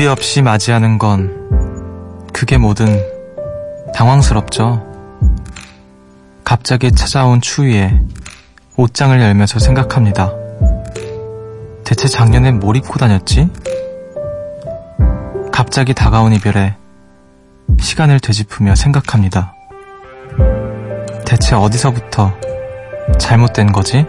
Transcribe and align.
준비 0.00 0.08
없이 0.08 0.40
맞이하는 0.40 0.96
건 0.96 2.26
그게 2.32 2.56
뭐든 2.56 2.86
당황스럽죠. 3.92 4.82
갑자기 6.42 6.90
찾아온 6.90 7.42
추위에 7.42 8.00
옷장을 8.78 9.20
열면서 9.20 9.58
생각합니다. 9.58 10.32
대체 11.84 12.08
작년에 12.08 12.50
뭘 12.52 12.76
입고 12.76 12.98
다녔지? 12.98 13.50
갑자기 15.52 15.92
다가온 15.92 16.32
이별에 16.32 16.76
시간을 17.78 18.20
되짚으며 18.20 18.76
생각합니다. 18.76 19.52
대체 21.26 21.54
어디서부터 21.56 22.32
잘못된 23.18 23.70
거지? 23.70 24.06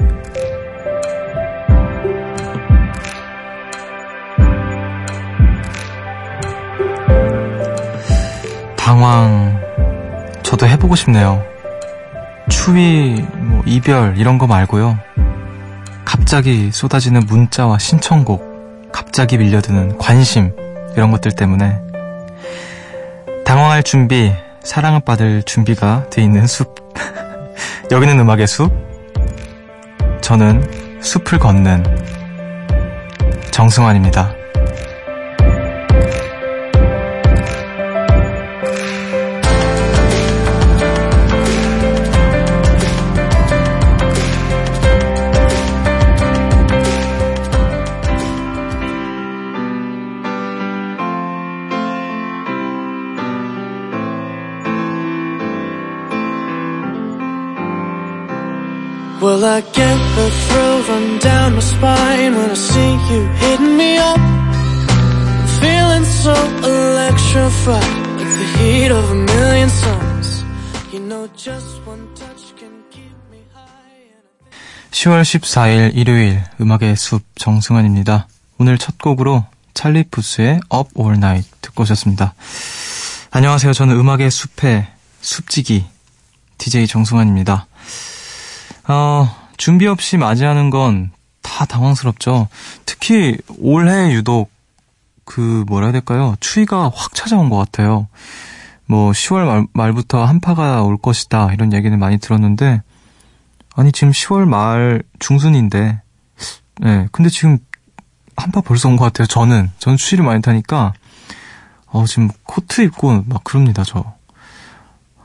당황, 9.02 9.60
저도 10.44 10.68
해보고 10.68 10.96
싶네요. 10.96 11.44
추위, 12.50 13.26
뭐 13.34 13.64
이별, 13.66 14.16
이런 14.16 14.38
거 14.38 14.46
말고요. 14.46 14.96
갑자기 16.06 16.72
쏟아지는 16.72 17.26
문자와 17.26 17.80
신청곡, 17.80 18.92
갑자기 18.92 19.40
밀려드는 19.40 19.98
관심, 19.98 20.52
이런 20.96 21.10
것들 21.10 21.32
때문에 21.32 21.80
당황할 23.44 23.82
준비, 23.82 24.32
사랑을 24.62 25.00
받을 25.00 25.42
준비가 25.42 26.08
돼 26.12 26.22
있는 26.22 26.46
숲. 26.46 26.76
여기는 27.90 28.20
음악의 28.20 28.46
숲. 28.46 28.72
저는 30.22 31.02
숲을 31.02 31.40
걷는 31.40 31.84
정승환입니다. 33.50 34.41
Well, 59.42 59.56
I 59.56 59.62
get 59.62 59.98
the 60.16 60.30
thrill 60.30 60.84
run 60.84 61.18
down 61.18 61.54
my 61.54 61.62
spine 61.62 62.36
when 62.36 62.52
I 62.52 62.54
see 62.54 62.94
you 63.10 63.26
hitting 63.42 63.76
me 63.76 63.98
up. 63.98 64.22
Feeling 65.60 66.06
so 66.06 66.34
electrified, 66.62 67.82
like 68.22 68.34
the 68.38 68.48
heat 68.60 68.92
of 68.92 69.04
a 69.10 69.16
million 69.16 69.70
suns. 69.70 70.46
You 70.94 71.00
know, 71.00 71.28
just 71.36 71.82
one 71.88 72.06
touch 72.14 72.54
can 72.56 72.84
keep 72.92 73.10
me 73.32 73.42
high. 73.52 74.14
10월 74.92 75.24
14일 75.24 75.98
일요일 75.98 76.44
음악의 76.62 76.96
숲 76.96 77.24
정승환입니다. 77.34 78.28
오늘 78.60 78.78
첫 78.78 79.00
곡으로 79.00 79.44
찰리 79.74 80.04
푸스의 80.04 80.60
Up 80.72 80.92
All 80.96 81.18
Night 81.18 81.50
듣고 81.62 81.82
오셨습니다. 81.82 82.36
안녕하세요. 83.32 83.74
저는 83.74 83.96
음악의 83.96 84.30
숲의 84.30 84.86
숲지기 85.22 85.86
DJ 86.60 86.86
정승환입니다. 86.86 87.66
어, 88.92 89.28
준비 89.58 89.88
없이 89.88 90.18
맞이하는 90.18 90.70
건 90.70 91.12
다 91.42 91.66
당황스럽죠. 91.66 92.48
특히 92.86 93.38
올해 93.60 94.14
유독 94.14 94.52
그 95.26 95.64
뭐라 95.68 95.88
해야 95.88 95.92
될까요? 95.92 96.36
추위가 96.40 96.92
확 96.94 97.14
찾아온 97.14 97.50
것 97.50 97.58
같아요. 97.58 98.08
뭐 98.86 99.12
10월 99.12 99.46
말, 99.46 99.68
말부터 99.74 100.24
한파가 100.26 100.84
올 100.84 100.98
것이다 100.98 101.52
이런 101.54 101.74
얘기는 101.74 101.98
많이 101.98 102.18
들었는데 102.20 102.82
아니 103.76 103.92
지금 103.92 104.12
10월 104.12 104.46
말 104.46 105.04
중순인데 105.20 106.02
네, 106.82 107.08
근데 107.12 107.30
지금 107.30 107.58
한파 108.36 108.62
벌써 108.62 108.88
온 108.90 108.98
것 108.98 109.06
같아요. 109.06 109.28
저는 109.28 109.72
저는 109.80 109.98
추위를 109.98 110.26
많이 110.26 110.42
타니까 110.42 110.94
어 111.88 112.06
지금 112.06 112.30
코트 112.44 112.82
입고 112.82 113.24
막 113.28 113.44
그럽니다 113.44 113.84
저. 113.84 114.14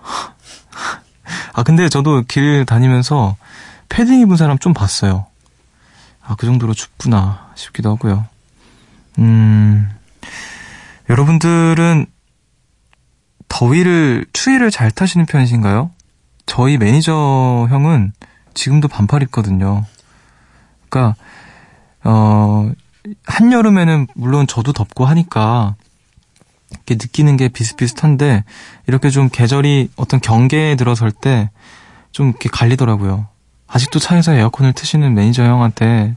아 1.54 1.62
근데 1.62 1.88
저도 1.88 2.22
길 2.28 2.64
다니면서 2.66 3.36
패딩 3.88 4.20
입은 4.20 4.36
사람 4.36 4.58
좀 4.58 4.74
봤어요. 4.74 5.26
아, 6.22 6.34
그 6.36 6.46
정도로 6.46 6.74
춥구나 6.74 7.50
싶기도 7.54 7.90
하고요. 7.90 8.26
음, 9.18 9.88
여러분들은 11.08 12.06
더위를, 13.48 14.26
추위를 14.32 14.70
잘 14.70 14.90
타시는 14.90 15.26
편이신가요? 15.26 15.90
저희 16.46 16.78
매니저 16.78 17.68
형은 17.70 18.12
지금도 18.54 18.88
반팔 18.88 19.22
입거든요. 19.22 19.84
그러니까, 20.88 21.16
어, 22.04 22.70
한여름에는 23.26 24.08
물론 24.14 24.46
저도 24.46 24.72
덥고 24.72 25.04
하니까 25.04 25.76
이렇게 26.70 26.94
느끼는 26.94 27.36
게 27.36 27.48
비슷비슷한데 27.48 28.44
이렇게 28.88 29.10
좀 29.10 29.28
계절이 29.30 29.90
어떤 29.96 30.20
경계에 30.20 30.74
들어설 30.76 31.12
때 31.12 31.50
좀 32.16 32.30
이렇게 32.30 32.48
갈리더라고요. 32.50 33.26
아직도 33.68 33.98
차에서 33.98 34.32
에어컨을 34.34 34.72
트시는 34.72 35.14
매니저 35.14 35.42
형한테 35.44 36.14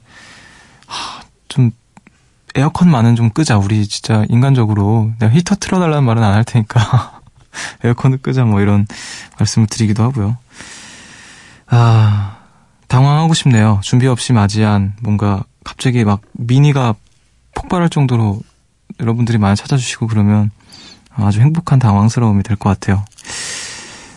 하, 0.87 1.21
좀 1.47 1.71
에어컨만은 2.55 3.15
좀 3.15 3.29
끄자. 3.29 3.57
우리 3.57 3.87
진짜 3.87 4.25
인간적으로 4.29 5.11
내가 5.19 5.33
히터 5.33 5.55
틀어달라는 5.55 6.03
말은 6.03 6.23
안 6.23 6.33
할 6.33 6.43
테니까 6.43 7.21
에어컨을 7.83 8.19
끄자 8.19 8.43
뭐 8.45 8.61
이런 8.61 8.87
말씀을 9.39 9.67
드리기도 9.67 10.03
하고요. 10.03 10.37
아 11.67 12.37
당황하고 12.87 13.33
싶네요. 13.33 13.79
준비 13.83 14.07
없이 14.07 14.33
맞이한 14.33 14.93
뭔가 15.01 15.43
갑자기 15.63 16.03
막 16.03 16.21
미니가 16.33 16.95
폭발할 17.55 17.89
정도로 17.89 18.41
여러분들이 18.99 19.37
많이 19.37 19.55
찾아주시고 19.55 20.07
그러면 20.07 20.49
아주 21.15 21.41
행복한 21.41 21.79
당황스러움이 21.79 22.43
될 22.43 22.57
것 22.57 22.69
같아요. 22.69 23.03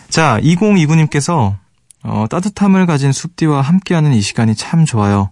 자, 0.09 0.39
2029님께서 0.41 1.55
어, 2.03 2.25
따뜻함을 2.29 2.85
가진 2.85 3.11
숲디와 3.11 3.61
함께하는 3.61 4.13
이 4.13 4.21
시간이 4.21 4.55
참 4.55 4.85
좋아요. 4.85 5.31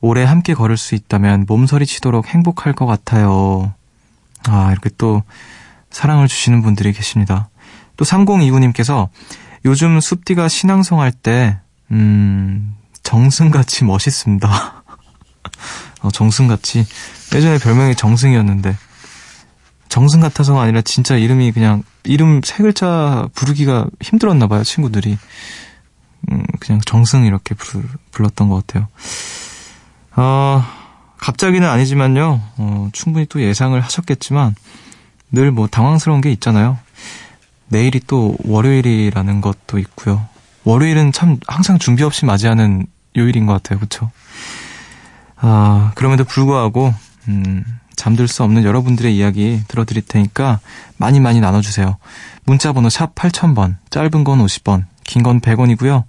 오래 0.00 0.24
함께 0.24 0.52
걸을 0.52 0.76
수 0.76 0.94
있다면 0.94 1.46
몸서리 1.48 1.86
치도록 1.86 2.26
행복할 2.28 2.74
것 2.74 2.86
같아요. 2.86 3.72
아, 4.48 4.70
이렇게 4.72 4.90
또 4.98 5.22
사랑을 5.90 6.28
주시는 6.28 6.62
분들이 6.62 6.92
계십니다. 6.92 7.48
또 7.96 8.04
3029님께서 8.04 9.08
요즘 9.64 10.00
숲디가 10.00 10.48
신앙송 10.48 11.00
할 11.00 11.12
때, 11.12 11.58
음, 11.92 12.74
정승같이 13.02 13.84
멋있습니다. 13.84 14.48
어, 16.02 16.10
정승같이. 16.10 16.84
예전에 17.34 17.58
별명이 17.58 17.94
정승이었는데, 17.94 18.76
정승 19.88 20.20
같아서가 20.20 20.62
아니라 20.62 20.80
진짜 20.82 21.16
이름이 21.16 21.52
그냥, 21.52 21.84
이름 22.02 22.40
세 22.42 22.62
글자 22.62 23.28
부르기가 23.34 23.86
힘들었나봐요, 24.00 24.64
친구들이. 24.64 25.16
음, 26.32 26.44
그냥 26.60 26.80
정승 26.84 27.24
이렇게 27.24 27.54
불, 27.54 27.84
불렀던 28.10 28.48
것 28.48 28.66
같아요. 28.66 28.88
어, 30.16 30.64
갑자기는 31.18 31.66
아니지만요, 31.68 32.40
어, 32.56 32.88
충분히 32.92 33.26
또 33.26 33.40
예상을 33.40 33.78
하셨겠지만, 33.80 34.54
늘 35.30 35.50
뭐 35.50 35.66
당황스러운 35.66 36.20
게 36.20 36.30
있잖아요. 36.32 36.78
내일이 37.68 38.00
또 38.06 38.36
월요일이라는 38.44 39.40
것도 39.40 39.78
있고요. 39.78 40.26
월요일은 40.64 41.12
참 41.12 41.38
항상 41.48 41.78
준비 41.78 42.02
없이 42.02 42.26
맞이하는 42.26 42.86
요일인 43.16 43.46
것 43.46 43.54
같아요. 43.54 43.78
그쵸? 43.78 44.10
아, 45.36 45.92
그럼에도 45.94 46.24
불구하고, 46.24 46.94
음, 47.28 47.64
잠들 47.96 48.28
수 48.28 48.42
없는 48.42 48.64
여러분들의 48.64 49.14
이야기 49.16 49.62
들어드릴 49.68 50.02
테니까 50.02 50.60
많이 50.96 51.20
많이 51.20 51.40
나눠주세요. 51.40 51.96
문자번호 52.44 52.88
샵 52.90 53.14
8000번, 53.14 53.76
짧은 53.90 54.24
건 54.24 54.38
50원, 54.44 54.84
긴 55.04 55.22
건 55.22 55.40
100원이고요. 55.40 56.04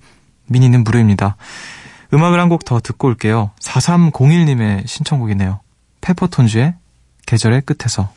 미니는 0.47 0.83
무료입니다. 0.83 1.35
음악을 2.13 2.39
한 2.39 2.49
곡 2.49 2.65
더 2.65 2.79
듣고 2.79 3.07
올게요. 3.07 3.51
4301님의 3.61 4.87
신청곡이네요. 4.87 5.59
페퍼톤즈의 6.01 6.75
계절의 7.25 7.61
끝에서. 7.61 8.11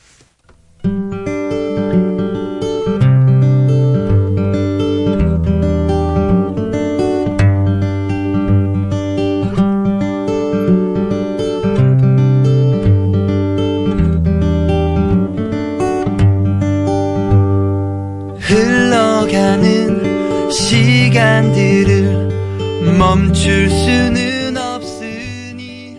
멈출 23.16 23.70
수는 23.70 24.56
없으니 24.58 25.96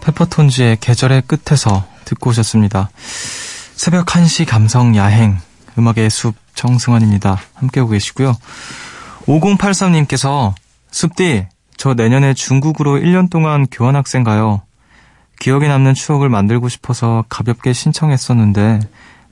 페퍼톤즈의 0.00 0.78
계절의 0.80 1.22
끝에서 1.22 1.86
듣고 2.04 2.30
오셨습니다. 2.30 2.90
새벽 3.76 4.06
1시 4.06 4.48
감성 4.48 4.96
야행, 4.96 5.38
음악의 5.78 6.10
숲 6.10 6.34
정승환입니다. 6.56 7.38
함께하고 7.54 7.92
계시고요. 7.92 8.36
5083님께서 9.26 10.52
숲디, 10.90 11.46
저 11.76 11.94
내년에 11.94 12.34
중국으로 12.34 12.98
1년 12.98 13.30
동안 13.30 13.68
교환학생 13.70 14.24
가요. 14.24 14.62
기억에 15.38 15.68
남는 15.68 15.94
추억을 15.94 16.28
만들고 16.28 16.68
싶어서 16.68 17.24
가볍게 17.28 17.72
신청했었는데 17.72 18.80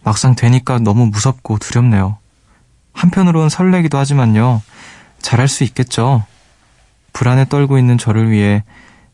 막상 0.05 0.37
되니까 0.37 0.79
너무 0.79 1.07
무섭고 1.07 1.59
두렵네요. 1.59 2.19
한편으론 2.93 3.49
설레기도 3.49 3.99
하지만요. 3.99 4.63
잘할 5.21 5.49
수 5.49 5.65
있겠죠? 5.65 6.25
불안에 7.13 7.47
떨고 7.47 7.79
있는 7.79 7.99
저를 7.99 8.31
위해 8.31 8.63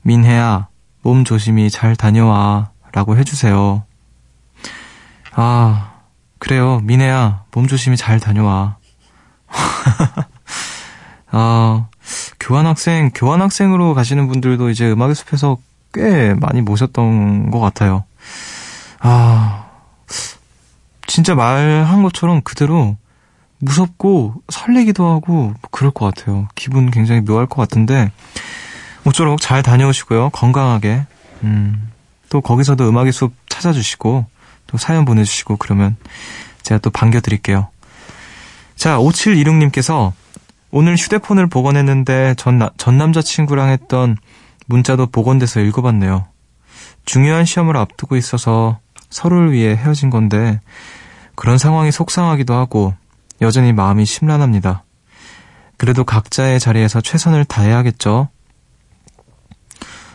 민혜야, 0.03 0.69
몸 1.03 1.25
조심히 1.25 1.71
잘 1.71 1.97
다녀와 1.97 2.71
라고 2.93 3.17
해주세요. 3.17 3.85
아, 5.33 5.93
그래요. 6.39 6.81
민혜야, 6.85 7.45
몸 7.53 7.67
조심히 7.67 7.97
잘 7.97 8.21
다녀와. 8.21 8.77
아, 11.33 11.87
교환학생, 12.39 13.11
교환학생으로 13.15 13.95
가시는 13.95 14.29
분들도 14.29 14.71
이제 14.71 14.91
음악의 14.91 15.15
숲에서 15.15 15.57
꽤 15.93 16.35
많이 16.35 16.61
모셨던 16.61 17.51
것 17.51 17.61
같아요. 17.61 18.05
아, 19.01 19.67
진짜 21.07 21.35
말한 21.35 22.03
것처럼 22.03 22.43
그대로 22.43 22.97
무섭고 23.65 24.35
설레기도 24.49 25.07
하고 25.07 25.33
뭐 25.33 25.55
그럴 25.71 25.91
것 25.91 26.15
같아요. 26.15 26.49
기분 26.55 26.91
굉장히 26.91 27.21
묘할 27.23 27.47
것 27.47 27.57
같은데 27.57 28.13
모쪼록 29.05 29.41
잘 29.41 29.63
다녀오시고요. 29.63 30.31
건강하게. 30.31 31.07
음, 31.43 31.91
또 32.29 32.41
거기서도 32.41 32.89
음악의 32.89 33.13
숲 33.13 33.33
찾아주시고 33.49 34.27
또 34.67 34.79
사연 34.79 35.05
보내주시고 35.05 35.57
그러면 35.57 35.97
제가 36.63 36.79
또 36.79 36.91
반겨드릴게요. 36.91 37.69
자, 38.77 38.99
5726님께서 38.99 40.13
오늘 40.71 40.97
휴대폰을 40.97 41.47
복원했는데 41.47 42.35
전, 42.37 42.59
나, 42.59 42.71
전 42.77 42.99
남자친구랑 42.99 43.69
했던 43.69 44.17
문자도 44.67 45.07
복원돼서 45.07 45.61
읽어봤네요. 45.61 46.27
중요한 47.05 47.45
시험을 47.45 47.77
앞두고 47.77 48.17
있어서 48.17 48.79
서로를 49.11 49.53
위해 49.53 49.77
헤어진 49.77 50.11
건데 50.11 50.61
그런 51.37 51.59
상황이 51.59 51.93
속상하기도 51.93 52.55
하고 52.55 52.95
여전히 53.41 53.73
마음이 53.73 54.05
심란합니다. 54.05 54.85
그래도 55.77 56.05
각자의 56.05 56.61
자리에서 56.61 57.01
최선을 57.01 57.45
다해야겠죠. 57.45 58.29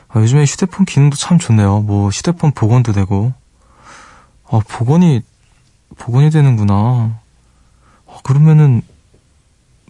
아, 0.07 0.19
요즘에 0.19 0.43
휴대폰 0.45 0.85
기능도 0.85 1.15
참 1.15 1.37
좋네요. 1.37 1.81
뭐 1.81 2.09
휴대폰 2.09 2.51
복원도 2.51 2.93
되고. 2.93 3.33
아, 4.49 4.59
복원이 4.67 5.21
복원이 5.97 6.31
되는구나. 6.31 6.73
아, 8.07 8.19
그러면은 8.23 8.81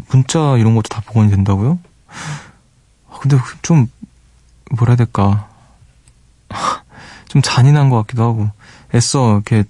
문자 0.09 0.57
이런 0.57 0.75
것도 0.75 0.89
다 0.89 1.01
복원이 1.05 1.29
된다고요? 1.29 1.79
아, 3.09 3.19
근데 3.19 3.37
좀 3.61 3.89
뭐라 4.71 4.91
해야 4.91 4.97
될까? 4.97 5.47
좀 7.29 7.41
잔인한 7.41 7.89
것 7.89 7.97
같기도 7.97 8.23
하고 8.23 8.49
애써 8.93 9.33
이렇게 9.33 9.63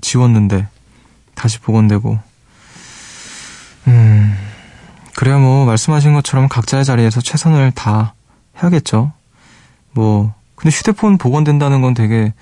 지웠는데 0.00 0.68
다시 1.34 1.58
복원되고 1.60 2.18
음 3.88 4.36
그래야 5.14 5.38
뭐 5.38 5.64
말씀하신 5.64 6.14
것처럼 6.14 6.48
각자의 6.48 6.84
자리에서 6.84 7.20
최선을 7.20 7.72
다 7.72 8.14
해야겠죠. 8.60 9.12
뭐 9.92 10.32
근데 10.56 10.74
휴대폰 10.74 11.18
복원된다는 11.18 11.80
건 11.80 11.94
되게 11.94 12.32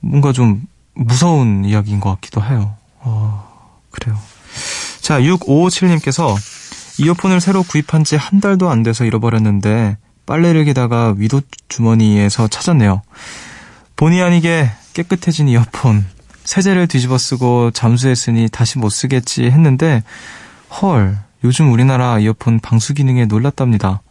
뭔가 0.00 0.32
좀 0.32 0.62
무서운 0.94 1.64
이야기인 1.64 2.00
것 2.00 2.10
같기도 2.10 2.42
해요. 2.42 2.74
어, 3.00 3.80
그래요. 3.90 4.18
자, 5.00 5.20
6557님께서 5.20 6.34
이어폰을 6.98 7.40
새로 7.40 7.62
구입한 7.62 8.04
지 8.04 8.16
한 8.16 8.40
달도 8.40 8.70
안 8.70 8.82
돼서 8.82 9.04
잃어버렸는데 9.04 9.98
빨래를 10.24 10.64
개다가 10.64 11.14
위도 11.16 11.42
주머니에서 11.68 12.48
찾았네요. 12.48 13.02
본의 13.96 14.22
아니게 14.22 14.70
깨끗해진 14.94 15.48
이어폰. 15.48 16.04
세제를 16.44 16.86
뒤집어 16.88 17.18
쓰고 17.18 17.70
잠수했으니 17.72 18.48
다시 18.50 18.78
못 18.78 18.90
쓰겠지 18.90 19.44
했는데 19.44 20.02
헐, 20.80 21.18
요즘 21.44 21.72
우리나라 21.72 22.18
이어폰 22.18 22.60
방수 22.60 22.94
기능에 22.94 23.26
놀랐답니다. 23.26 24.02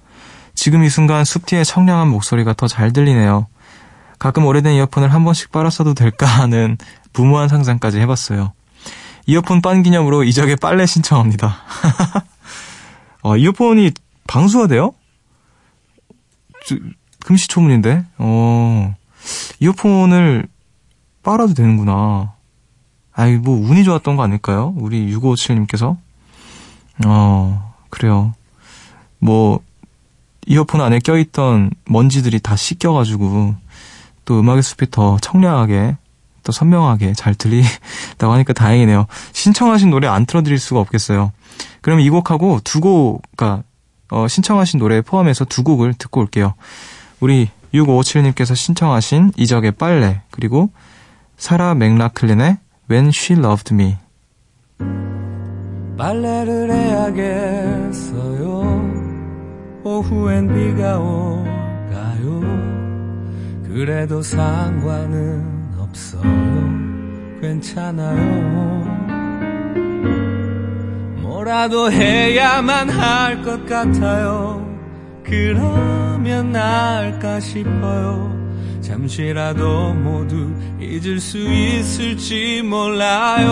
지금 0.55 0.83
이 0.83 0.89
순간 0.89 1.25
숲디의 1.25 1.65
청량한 1.65 2.07
목소리가 2.07 2.53
더 2.53 2.67
잘 2.67 2.93
들리네요. 2.93 3.47
가끔 4.17 4.45
오래된 4.45 4.73
이어폰을 4.73 5.13
한 5.13 5.23
번씩 5.23 5.51
빨았어도 5.51 5.93
될까 5.93 6.25
하는 6.25 6.77
무모한 7.13 7.49
상상까지 7.49 7.99
해봤어요. 7.99 8.53
이어폰 9.27 9.61
빤 9.61 9.83
기념으로 9.83 10.23
이적에 10.23 10.55
빨래 10.55 10.85
신청합니다. 10.85 11.57
어, 13.21 13.37
이어폰이 13.37 13.91
방수가 14.27 14.67
돼요? 14.67 14.93
금시초문인데? 17.25 18.05
어, 18.17 18.95
이어폰을 19.59 20.47
빨아도 21.23 21.53
되는구나. 21.53 22.33
아이, 23.13 23.35
뭐, 23.35 23.57
운이 23.57 23.83
좋았던 23.83 24.15
거 24.15 24.23
아닐까요? 24.23 24.73
우리 24.77 25.11
6557님께서? 25.15 25.97
어, 27.03 27.73
그래요. 27.89 28.33
뭐, 29.19 29.59
이어폰 30.47 30.81
안에 30.81 30.99
껴있던 30.99 31.71
먼지들이 31.85 32.39
다 32.39 32.55
씻겨가지고, 32.55 33.55
또 34.25 34.39
음악의 34.39 34.63
숲이 34.63 34.91
더 34.91 35.17
청량하게, 35.19 35.97
또 36.43 36.51
선명하게 36.51 37.13
잘 37.13 37.33
들리다고 37.35 38.31
하니까 38.33 38.53
다행이네요. 38.53 39.07
신청하신 39.33 39.89
노래 39.89 40.07
안 40.07 40.25
틀어드릴 40.25 40.59
수가 40.59 40.79
없겠어요. 40.79 41.31
그럼 41.81 41.99
이 41.99 42.09
곡하고 42.09 42.59
두 42.63 42.79
곡, 42.79 43.21
그니까, 43.35 43.63
어, 44.11 44.27
신청하신 44.27 44.79
노래 44.79 45.01
포함해서 45.01 45.45
두 45.45 45.63
곡을 45.63 45.95
듣고 45.95 46.21
올게요. 46.21 46.53
우리 47.19 47.49
6557님께서 47.73 48.55
신청하신 48.55 49.33
이적의 49.35 49.71
빨래, 49.71 50.21
그리고 50.29 50.69
사라 51.37 51.73
맥라클린의 51.73 52.57
When 52.89 53.07
She 53.07 53.39
Loved 53.39 53.73
Me. 53.73 53.97
빨래를 55.97 56.71
해야겠어요. 56.71 58.45
오후엔 59.83 60.47
비가 60.53 60.97
올까요? 60.99 62.41
그래도 63.67 64.21
상관은 64.21 65.43
없어요. 65.77 66.23
괜찮아요. 67.41 68.85
뭐라도 71.21 71.91
해야만 71.91 72.89
할 72.89 73.43
것 73.43 73.65
같아요. 73.65 74.65
그러면 75.23 76.51
나을까 76.51 77.39
싶어요. 77.39 78.33
잠시라도 78.81 79.93
모두 79.93 80.51
잊을 80.79 81.19
수 81.19 81.37
있을지 81.37 82.61
몰라요. 82.63 83.51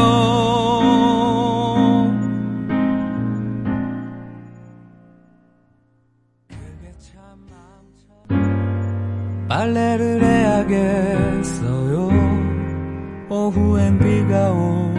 빨래를 9.54 10.24
해야겠어요. 10.24 12.10
오후엔 13.30 14.00
비가 14.00 14.52
올 14.52 14.93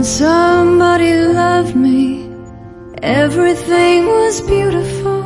When 0.00 0.06
somebody 0.06 1.12
loved 1.12 1.76
me, 1.76 2.24
everything 3.02 4.06
was 4.08 4.40
beautiful. 4.46 5.20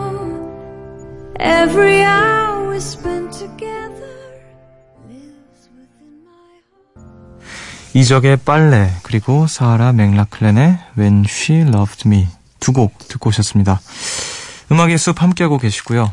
Every 1.38 2.02
hour 2.02 2.74
spent 2.80 3.38
together 3.38 4.42
lives 5.06 5.70
within 5.70 6.24
my 6.26 6.58
heart. 6.96 7.94
이적의 7.94 8.38
빨래, 8.38 8.90
그리고 9.04 9.46
사라 9.46 9.92
맥라클렌의 9.92 10.80
When 10.98 11.24
She 11.24 11.60
Loved 11.60 12.08
Me 12.08 12.26
두 12.58 12.72
곡 12.72 12.98
듣고 12.98 13.28
오셨습니다. 13.28 13.80
음악의 14.72 14.98
숲 14.98 15.22
함께하고 15.22 15.58
계시고요. 15.58 16.12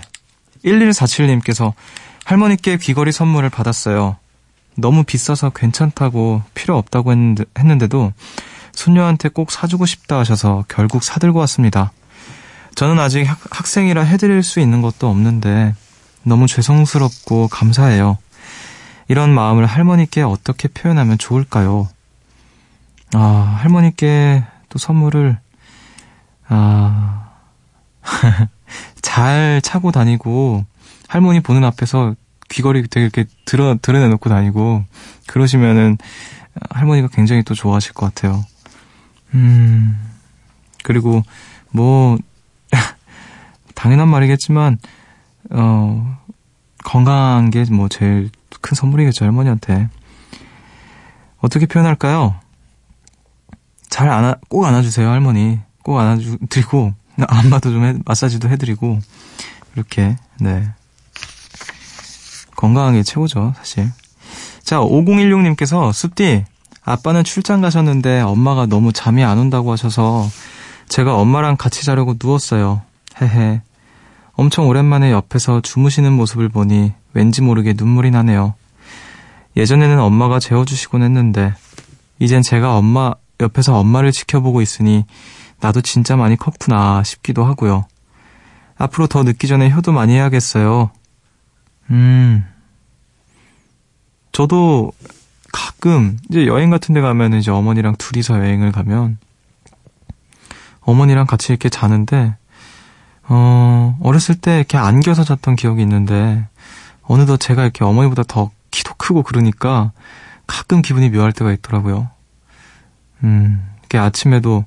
1147님께서 0.63 1.73
할머니께 2.25 2.77
귀걸이 2.77 3.11
선물을 3.11 3.49
받았어요. 3.49 4.17
너무 4.75 5.03
비싸서 5.03 5.51
괜찮다고 5.51 6.41
필요 6.53 6.77
없다고 6.77 7.11
했는데, 7.11 7.45
했는데도 7.57 8.13
손녀한테 8.73 9.29
꼭 9.29 9.51
사주고 9.51 9.85
싶다 9.85 10.19
하셔서 10.19 10.63
결국 10.67 11.03
사들고 11.03 11.39
왔습니다. 11.39 11.91
저는 12.75 12.99
아직 12.99 13.23
학, 13.23 13.37
학생이라 13.51 14.01
해드릴 14.03 14.43
수 14.43 14.59
있는 14.59 14.81
것도 14.81 15.09
없는데 15.09 15.75
너무 16.23 16.47
죄송스럽고 16.47 17.49
감사해요. 17.49 18.17
이런 19.07 19.33
마음을 19.33 19.65
할머니께 19.65 20.21
어떻게 20.21 20.67
표현하면 20.69 21.17
좋을까요? 21.17 21.89
아, 23.13 23.57
할머니께 23.59 24.45
또 24.69 24.79
선물을, 24.79 25.37
아, 26.47 27.29
잘 29.01 29.59
차고 29.61 29.91
다니고, 29.91 30.65
할머니 31.09 31.41
보는 31.41 31.65
앞에서 31.65 32.15
귀걸이 32.51 32.87
되게 32.87 33.03
이렇게 33.05 33.25
드러, 33.45 33.75
드러내놓고 33.81 34.29
다니고, 34.29 34.83
그러시면은, 35.27 35.97
할머니가 36.69 37.07
굉장히 37.07 37.43
또 37.43 37.53
좋아하실 37.53 37.93
것 37.93 38.13
같아요. 38.13 38.45
음, 39.33 39.97
그리고, 40.83 41.23
뭐, 41.71 42.17
당연한 43.75 44.09
말이겠지만, 44.09 44.77
어, 45.51 46.17
건강한 46.83 47.49
게 47.51 47.63
뭐 47.71 47.87
제일 47.87 48.29
큰 48.61 48.75
선물이겠죠, 48.75 49.25
할머니한테. 49.25 49.89
어떻게 51.37 51.65
표현할까요? 51.65 52.35
잘 53.89 54.09
안아, 54.09 54.35
꼭 54.49 54.65
안아주세요, 54.65 55.09
할머니. 55.09 55.59
꼭 55.83 55.97
안아드리고, 55.99 56.93
안마도 57.27 57.71
좀 57.71 57.83
해, 57.85 57.95
마사지도 58.05 58.49
해드리고, 58.49 58.99
이렇게, 59.75 60.17
네. 60.39 60.69
건강하게 62.61 63.01
최고죠, 63.01 63.53
사실. 63.57 63.89
자, 64.61 64.77
5016님께서, 64.77 65.91
숲디, 65.91 66.45
아빠는 66.83 67.23
출장 67.23 67.59
가셨는데 67.59 68.21
엄마가 68.21 68.67
너무 68.67 68.93
잠이 68.93 69.23
안 69.23 69.39
온다고 69.39 69.71
하셔서 69.71 70.27
제가 70.87 71.15
엄마랑 71.15 71.57
같이 71.57 71.83
자려고 71.83 72.13
누웠어요. 72.23 72.83
헤헤. 73.19 73.61
엄청 74.33 74.67
오랜만에 74.67 75.11
옆에서 75.11 75.61
주무시는 75.61 76.13
모습을 76.13 76.49
보니 76.49 76.93
왠지 77.13 77.41
모르게 77.41 77.73
눈물이 77.75 78.11
나네요. 78.11 78.53
예전에는 79.57 79.99
엄마가 79.99 80.39
재워주시곤 80.39 81.01
했는데, 81.01 81.55
이젠 82.19 82.43
제가 82.43 82.77
엄마, 82.77 83.15
옆에서 83.39 83.75
엄마를 83.75 84.11
지켜보고 84.11 84.61
있으니 84.61 85.05
나도 85.61 85.81
진짜 85.81 86.15
많이 86.15 86.35
컸구나 86.35 87.01
싶기도 87.03 87.43
하고요. 87.43 87.87
앞으로 88.77 89.07
더 89.07 89.23
늦기 89.23 89.47
전에 89.47 89.71
효도 89.71 89.91
많이 89.91 90.13
해야겠어요. 90.13 90.91
음. 91.89 92.50
저도 94.31 94.91
가끔 95.51 96.17
이제 96.29 96.45
여행 96.47 96.69
같은 96.69 96.93
데 96.93 97.01
가면 97.01 97.33
이제 97.33 97.51
어머니랑 97.51 97.95
둘이서 97.97 98.37
여행을 98.39 98.71
가면 98.71 99.17
어머니랑 100.81 101.25
같이 101.27 101.51
이렇게 101.51 101.69
자는데 101.69 102.35
어, 103.23 103.97
어렸을 104.01 104.35
때 104.35 104.57
이렇게 104.57 104.77
안겨서 104.77 105.23
잤던 105.23 105.55
기억이 105.55 105.81
있는데 105.81 106.47
어느덧 107.03 107.37
제가 107.37 107.63
이렇게 107.63 107.83
어머니보다 107.83 108.23
더 108.23 108.51
키도 108.71 108.93
크고 108.95 109.23
그러니까 109.23 109.91
가끔 110.47 110.81
기분이 110.81 111.09
묘할 111.09 111.31
때가 111.33 111.51
있더라고요. 111.51 112.09
음, 113.23 113.63
이렇게 113.79 113.97
아침에도 113.97 114.65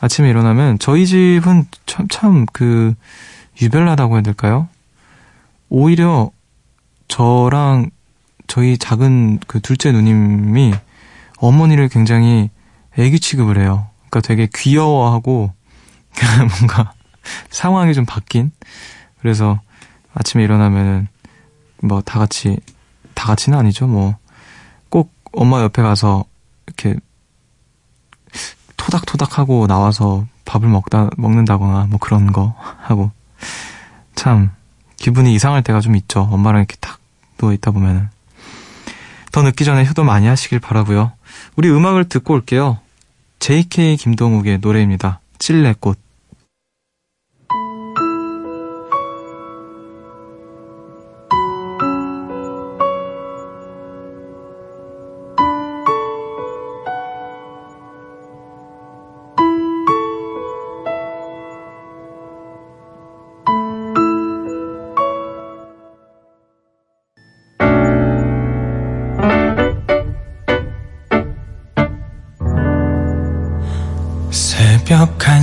아침에 0.00 0.28
일어나면 0.28 0.78
저희 0.78 1.06
집은 1.06 1.66
참 1.86 2.06
참 2.08 2.46
그 2.52 2.94
유별나다고 3.60 4.14
해야 4.16 4.22
될까요? 4.22 4.68
오히려 5.68 6.30
저랑 7.08 7.90
저희 8.46 8.78
작은 8.78 9.40
그 9.46 9.60
둘째 9.60 9.92
누님이 9.92 10.74
어머니를 11.38 11.88
굉장히 11.88 12.50
애기 12.98 13.20
취급을 13.20 13.58
해요. 13.58 13.88
그러니까 14.08 14.20
되게 14.20 14.48
귀여워하고 14.54 15.52
뭔가 16.58 16.92
상황이 17.50 17.92
좀 17.94 18.04
바뀐. 18.06 18.52
그래서 19.20 19.60
아침에 20.14 20.44
일어나면은 20.44 21.08
뭐 21.82 22.00
다 22.00 22.18
같이 22.18 22.58
다 23.14 23.26
같이는 23.26 23.58
아니죠. 23.58 23.86
뭐 23.86 24.16
꼭 24.88 25.12
엄마 25.32 25.60
옆에 25.62 25.82
가서 25.82 26.24
이렇게 26.66 26.94
토닥토닥하고 28.76 29.66
나와서 29.66 30.26
밥을 30.44 30.68
먹다 30.68 31.10
먹는다거나 31.16 31.86
뭐 31.90 31.98
그런 31.98 32.32
거 32.32 32.54
하고 32.58 33.10
참 34.14 34.50
기분이 34.96 35.34
이상할 35.34 35.62
때가 35.62 35.80
좀 35.80 35.96
있죠. 35.96 36.22
엄마랑 36.22 36.60
이렇게 36.60 36.76
탁 36.80 36.98
누워 37.38 37.52
있다 37.52 37.70
보면은 37.72 38.08
더 39.32 39.42
늦기 39.42 39.64
전에 39.64 39.84
효도 39.86 40.04
많이 40.04 40.26
하시길 40.26 40.60
바라고요. 40.60 41.12
우리 41.56 41.70
음악을 41.70 42.08
듣고 42.08 42.34
올게요. 42.34 42.78
JK 43.38 43.96
김동욱의 43.96 44.58
노래입니다. 44.58 45.20
찔레꽃. 45.38 46.05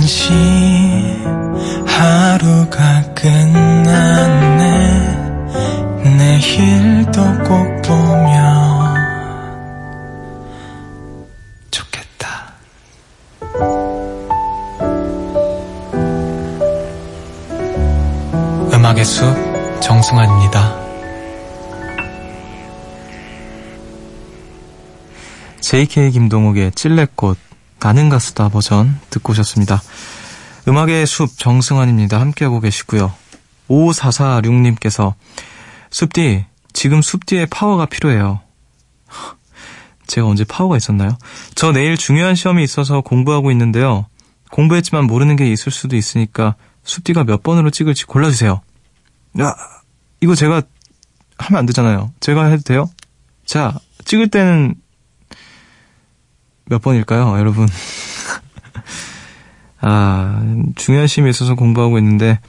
새벽 0.04 0.08
1시 0.08 0.30
하루가 1.86 3.02
끝났네. 3.14 4.74
내일도 6.16 7.22
꼭 7.44 7.82
보면 7.82 8.94
좋겠다. 11.70 12.52
음악의 18.72 19.04
숲 19.04 19.34
정승환입니다. 19.80 20.84
JK 25.60 26.10
김동욱의 26.10 26.72
찔레꽃 26.72 27.53
나는 27.80 28.08
가수다 28.08 28.48
버전 28.48 28.98
듣고 29.10 29.32
오셨습니다. 29.32 29.82
음악의 30.66 31.06
숲 31.06 31.38
정승환입니다. 31.38 32.20
함께하고 32.20 32.60
계시고요. 32.60 33.12
5446님께서 33.68 35.14
숲디 35.90 36.46
지금 36.72 37.02
숲디의 37.02 37.46
파워가 37.46 37.86
필요해요. 37.86 38.40
제가 40.06 40.26
언제 40.26 40.44
파워가 40.44 40.76
있었나요? 40.76 41.16
저 41.54 41.72
내일 41.72 41.96
중요한 41.96 42.34
시험이 42.34 42.64
있어서 42.64 43.00
공부하고 43.00 43.50
있는데요. 43.50 44.06
공부했지만 44.50 45.06
모르는 45.06 45.36
게 45.36 45.50
있을 45.50 45.72
수도 45.72 45.96
있으니까 45.96 46.56
숲디가 46.84 47.24
몇 47.24 47.42
번으로 47.42 47.70
찍을지 47.70 48.04
골라주세요. 48.06 48.60
야, 49.40 49.54
이거 50.20 50.34
제가 50.34 50.62
하면 51.38 51.58
안 51.58 51.66
되잖아요. 51.66 52.12
제가 52.20 52.46
해도 52.46 52.62
돼요? 52.62 52.88
자, 53.44 53.78
찍을 54.04 54.28
때는 54.28 54.74
몇 56.66 56.80
번일까요, 56.80 57.38
여러분? 57.38 57.68
아, 59.80 60.42
중요한 60.76 61.06
시험에 61.06 61.30
있어서 61.30 61.54
공부하고 61.54 61.98
있는데, 61.98 62.40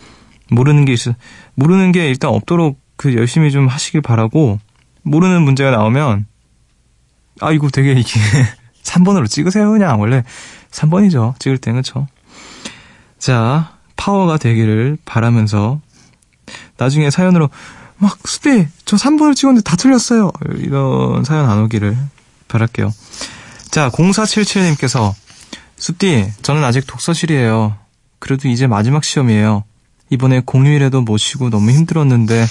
모르는 0.49 0.85
게 0.85 0.93
있어, 0.93 1.13
모르는 1.55 1.91
게 1.91 2.09
일단 2.09 2.31
없도록 2.31 2.79
그 2.95 3.15
열심히 3.15 3.51
좀 3.51 3.67
하시길 3.67 4.01
바라고, 4.01 4.59
모르는 5.03 5.41
문제가 5.41 5.71
나오면, 5.71 6.25
아, 7.41 7.51
이거 7.51 7.69
되게 7.69 7.91
이게, 7.91 8.19
3번으로 8.83 9.29
찍으세요, 9.29 9.71
그냥. 9.71 9.99
원래 9.99 10.23
3번이죠. 10.71 11.37
찍을 11.39 11.57
땐, 11.57 11.75
그쵸? 11.75 12.07
자, 13.17 13.73
파워가 13.95 14.37
되기를 14.37 14.97
바라면서, 15.03 15.81
나중에 16.77 17.09
사연으로, 17.09 17.49
막, 17.97 18.17
수비, 18.25 18.67
저 18.85 18.95
3번을 18.95 19.35
찍었는데 19.35 19.69
다 19.69 19.75
틀렸어요. 19.75 20.31
이런 20.57 21.23
사연 21.23 21.49
안 21.49 21.59
오기를 21.59 21.97
바랄게요. 22.47 22.91
자, 23.75 23.89
0477님께서 23.89 25.13
숲디, 25.75 26.31
저는 26.41 26.63
아직 26.63 26.87
독서실이에요. 26.87 27.75
그래도 28.19 28.47
이제 28.47 28.67
마지막 28.67 29.03
시험이에요. 29.03 29.65
이번에 30.09 30.39
공휴일에도 30.45 31.01
못 31.01 31.17
쉬고 31.17 31.49
너무 31.49 31.71
힘들었는데 31.71 32.45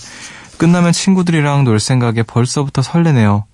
끝나면 0.59 0.93
친구들이랑 0.93 1.65
놀 1.65 1.81
생각에 1.81 2.25
벌써부터 2.25 2.83
설레네요. 2.83 3.47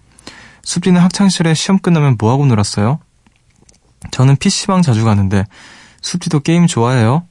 숲디는 0.64 1.00
학창시절에 1.00 1.54
시험 1.54 1.78
끝나면 1.78 2.16
뭐하고 2.18 2.44
놀았어요? 2.44 2.98
저는 4.10 4.34
PC방 4.34 4.82
자주 4.82 5.04
가는데 5.04 5.44
숲디도 6.02 6.40
게임 6.40 6.66
좋아해요? 6.66 7.22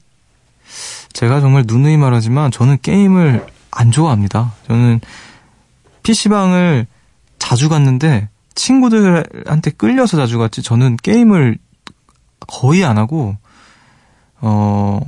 제가 1.12 1.42
정말 1.42 1.64
누누이 1.66 1.98
말하지만 1.98 2.50
저는 2.50 2.78
게임을 2.80 3.46
안 3.72 3.90
좋아합니다. 3.90 4.54
저는 4.66 5.02
PC방을 6.02 6.86
자주 7.38 7.68
갔는데 7.68 8.29
친구들한테 8.54 9.70
끌려서 9.72 10.16
자주 10.16 10.38
갔지 10.38 10.62
저는 10.62 10.96
게임을 10.96 11.58
거의 12.46 12.84
안 12.84 12.98
하고 12.98 13.36
어 14.40 15.00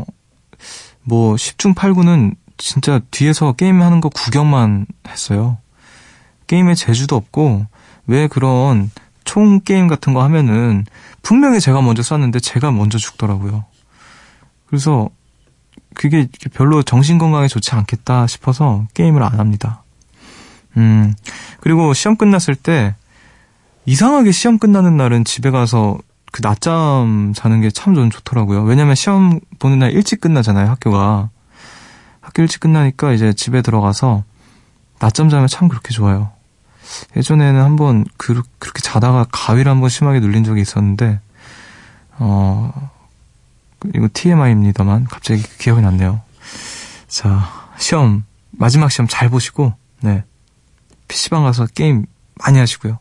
뭐 1.04 1.34
10중 1.34 1.74
8구는 1.74 2.34
진짜 2.56 3.00
뒤에서 3.10 3.52
게임하는 3.52 4.00
거 4.00 4.08
구경만 4.08 4.86
했어요. 5.08 5.58
게임에 6.46 6.74
재주도 6.74 7.16
없고 7.16 7.66
왜 8.06 8.28
그런 8.28 8.90
총 9.24 9.60
게임 9.60 9.88
같은 9.88 10.14
거 10.14 10.22
하면은 10.24 10.84
분명히 11.22 11.60
제가 11.60 11.82
먼저 11.82 12.02
쐈는데 12.02 12.40
제가 12.40 12.70
먼저 12.70 12.98
죽더라고요. 12.98 13.64
그래서 14.66 15.08
그게 15.94 16.28
별로 16.54 16.82
정신 16.82 17.18
건강에 17.18 17.48
좋지 17.48 17.72
않겠다 17.72 18.26
싶어서 18.26 18.86
게임을 18.94 19.22
안 19.22 19.38
합니다. 19.38 19.82
음, 20.76 21.14
그리고 21.60 21.92
시험 21.94 22.16
끝났을 22.16 22.54
때 22.54 22.94
이상하게 23.84 24.32
시험 24.32 24.58
끝나는 24.58 24.96
날은 24.96 25.24
집에 25.24 25.50
가서 25.50 25.98
그 26.30 26.40
낮잠 26.42 27.32
자는 27.34 27.60
게 27.60 27.70
참 27.70 27.94
저는 27.94 28.10
좋더라고요. 28.10 28.62
왜냐면 28.62 28.94
시험 28.94 29.40
보는 29.58 29.80
날 29.80 29.92
일찍 29.92 30.20
끝나잖아요, 30.20 30.68
학교가. 30.70 31.30
학교 32.20 32.42
일찍 32.42 32.60
끝나니까 32.60 33.12
이제 33.12 33.32
집에 33.32 33.60
들어가서 33.62 34.24
낮잠 35.00 35.28
자면 35.28 35.48
참 35.48 35.68
그렇게 35.68 35.90
좋아요. 35.90 36.30
예전에는 37.16 37.60
한번 37.60 38.04
그, 38.16 38.42
그렇게 38.58 38.80
자다가 38.80 39.26
가위를 39.30 39.70
한번 39.70 39.88
심하게 39.88 40.20
눌린 40.20 40.44
적이 40.44 40.62
있었는데, 40.62 41.20
어, 42.18 42.90
이거 43.94 44.08
TMI입니다만 44.12 45.04
갑자기 45.04 45.42
기억이 45.58 45.82
났네요. 45.82 46.20
자, 47.08 47.48
시험, 47.78 48.24
마지막 48.52 48.90
시험 48.92 49.08
잘 49.08 49.28
보시고, 49.28 49.74
네. 50.00 50.22
PC방 51.08 51.42
가서 51.42 51.66
게임 51.66 52.06
많이 52.36 52.58
하시고요. 52.58 52.98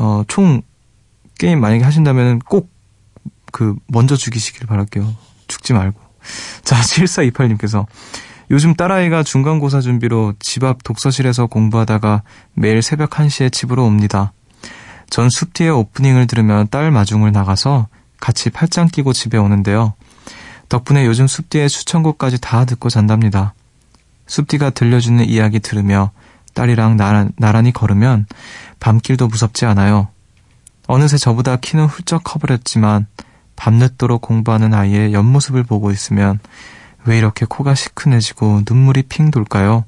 어, 0.00 0.24
총 0.26 0.62
게임 1.38 1.60
만약에 1.60 1.84
하신다면 1.84 2.40
꼭 2.40 2.80
그 3.50 3.76
먼저 3.88 4.16
죽이시길 4.16 4.66
바랄게요. 4.66 5.14
죽지 5.48 5.72
말고. 5.72 6.00
자, 6.62 6.80
7428님께서 6.80 7.86
요즘 8.50 8.74
딸아이가 8.74 9.22
중간고사 9.22 9.80
준비로 9.80 10.34
집 10.40 10.64
앞 10.64 10.82
독서실에서 10.82 11.46
공부하다가 11.46 12.22
매일 12.54 12.82
새벽 12.82 13.10
1시에 13.10 13.52
집으로 13.52 13.84
옵니다. 13.84 14.32
전 15.08 15.28
숲뒤에 15.28 15.68
오프닝을 15.68 16.26
들으며 16.26 16.64
딸 16.70 16.90
마중을 16.90 17.32
나가서 17.32 17.88
같이 18.20 18.50
팔짱 18.50 18.88
끼고 18.88 19.12
집에 19.12 19.38
오는데요. 19.38 19.94
덕분에 20.68 21.06
요즘 21.06 21.26
숲뒤의 21.26 21.68
추천곡까지 21.68 22.40
다 22.40 22.64
듣고 22.64 22.90
잔답니다. 22.90 23.54
숲뒤가 24.26 24.70
들려주는 24.70 25.24
이야기 25.24 25.58
들으며 25.58 26.12
딸이랑 26.54 26.96
나란, 26.96 27.32
나란히 27.36 27.72
걸으면 27.72 28.26
밤길도 28.78 29.28
무섭지 29.28 29.66
않아요. 29.66 30.08
어느새 30.86 31.18
저보다 31.18 31.56
키는 31.56 31.86
훌쩍 31.86 32.24
커버렸지만 32.24 33.06
밤늦도록 33.56 34.22
공부하는 34.22 34.74
아이의 34.74 35.12
옆모습을 35.12 35.64
보고 35.64 35.90
있으면 35.90 36.40
왜 37.04 37.18
이렇게 37.18 37.46
코가 37.48 37.74
시큰해지고 37.74 38.62
눈물이 38.68 39.02
핑 39.04 39.30
돌까요? 39.30 39.84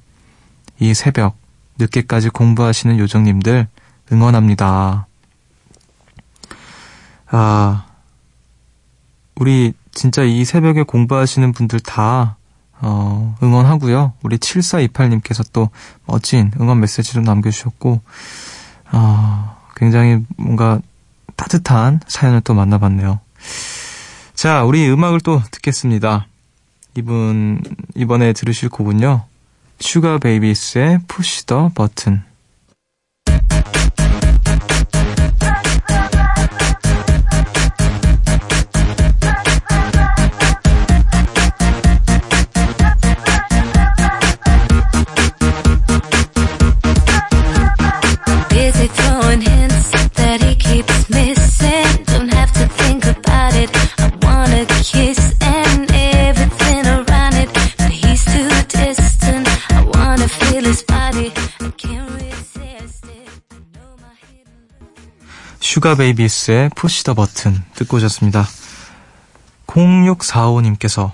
이 0.78 0.94
새벽 0.94 1.36
늦게까지 1.78 2.30
공부하시는 2.30 2.98
요정님들 2.98 3.68
응원합니다. 4.12 5.06
아, 7.30 7.86
우리 9.36 9.72
진짜 9.92 10.22
이 10.22 10.44
새벽에 10.44 10.82
공부하시는 10.82 11.52
분들 11.52 11.80
다 11.80 12.36
어, 12.82 13.36
응원하고요. 13.42 14.12
우리 14.22 14.38
7428님께서 14.38 15.44
또 15.52 15.70
멋진 16.04 16.50
응원 16.60 16.80
메시지도 16.80 17.20
남겨주셨고 17.20 18.00
어, 18.92 19.56
굉장히 19.76 20.18
뭔가 20.36 20.80
따뜻한 21.36 22.00
사연을 22.06 22.40
또 22.42 22.54
만나봤네요. 22.54 23.20
자, 24.34 24.64
우리 24.64 24.88
음악을 24.90 25.20
또 25.20 25.40
듣겠습니다. 25.50 26.26
이분 26.96 27.62
이번에 27.94 28.32
들으실 28.32 28.68
곡은요. 28.68 29.24
슈가 29.78 30.18
베이비스의 30.18 31.00
Push 31.06 31.46
the 31.46 31.70
Button. 31.74 32.22
슈가 65.82 65.96
베이비스의 65.96 66.70
Push 66.76 67.02
the 67.02 67.12
Button 67.12 67.60
듣고 67.74 67.96
오셨습니다. 67.96 68.46
0645님께서 69.66 71.10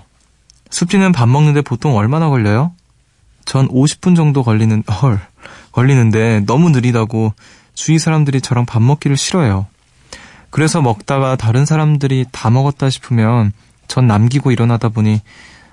숲디는 0.69 1.11
밥 1.11 1.27
먹는데 1.27 1.61
보통 1.61 1.95
얼마나 1.97 2.29
걸려요? 2.29 2.71
전 3.45 3.67
50분 3.67 4.15
정도 4.15 4.43
걸리는 4.43 4.83
헐 5.01 5.19
걸리는데 5.71 6.41
너무 6.45 6.69
느리다고 6.69 7.33
주위 7.73 7.97
사람들이 7.97 8.41
저랑 8.41 8.67
밥 8.67 8.83
먹기를 8.83 9.17
싫어해요. 9.17 9.65
그래서 10.51 10.83
먹다가 10.83 11.35
다른 11.35 11.65
사람들이 11.65 12.25
다 12.31 12.51
먹었다 12.51 12.91
싶으면 12.91 13.53
전 13.87 14.05
남기고 14.05 14.51
일어나다 14.51 14.89
보니 14.89 15.19